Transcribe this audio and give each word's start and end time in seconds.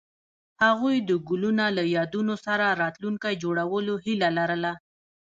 هغوی 0.63 0.97
د 1.09 1.11
ګلونه 1.29 1.65
له 1.77 1.83
یادونو 1.95 2.35
سره 2.45 2.65
راتلونکی 2.83 3.33
جوړولو 3.43 3.93
هیله 4.05 4.29
لرله. 4.37 4.73